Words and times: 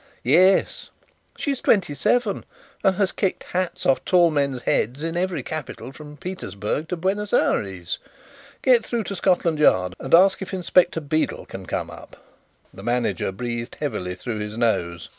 "Yes. 0.23 0.89
She 1.37 1.51
is 1.51 1.61
twenty 1.61 1.93
seven 1.93 2.43
and 2.83 2.95
has 2.95 3.11
kicked 3.11 3.43
hats 3.43 3.85
off 3.85 4.03
tall 4.03 4.31
men's 4.31 4.63
heads 4.63 5.03
in 5.03 5.15
every 5.15 5.43
capital 5.43 5.91
from 5.91 6.17
Petersburg 6.17 6.87
to 6.87 6.97
Buenos 6.97 7.33
Ayres! 7.33 7.99
Get 8.63 8.83
through 8.83 9.03
to 9.03 9.15
Scotland 9.15 9.59
Yard 9.59 9.93
and 9.99 10.15
ask 10.15 10.41
if 10.41 10.55
Inspector 10.55 10.99
Beedel 11.01 11.45
can 11.45 11.67
come 11.67 11.91
up." 11.91 12.17
The 12.73 12.81
manager 12.81 13.31
breathed 13.31 13.77
heavily 13.79 14.15
through 14.15 14.39
his 14.39 14.57
nose. 14.57 15.09